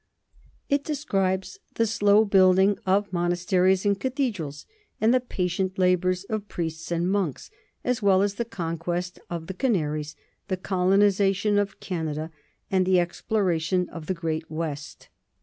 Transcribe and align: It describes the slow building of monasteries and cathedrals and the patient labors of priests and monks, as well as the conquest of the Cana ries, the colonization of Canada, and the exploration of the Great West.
It 0.67 0.83
describes 0.83 1.59
the 1.75 1.85
slow 1.85 2.25
building 2.25 2.79
of 2.87 3.13
monasteries 3.13 3.85
and 3.85 3.99
cathedrals 3.99 4.65
and 4.99 5.13
the 5.13 5.19
patient 5.19 5.77
labors 5.77 6.23
of 6.23 6.47
priests 6.47 6.89
and 6.91 7.07
monks, 7.07 7.51
as 7.83 8.01
well 8.01 8.23
as 8.23 8.33
the 8.33 8.43
conquest 8.45 9.19
of 9.29 9.45
the 9.45 9.53
Cana 9.53 9.91
ries, 9.91 10.15
the 10.47 10.57
colonization 10.57 11.59
of 11.59 11.79
Canada, 11.79 12.31
and 12.71 12.83
the 12.87 12.99
exploration 12.99 13.87
of 13.89 14.07
the 14.07 14.15
Great 14.15 14.49
West. 14.49 15.09